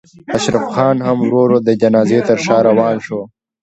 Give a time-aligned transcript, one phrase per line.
[0.35, 3.19] اشرف خان هم ورو ورو د جنازې تر شا روان شو.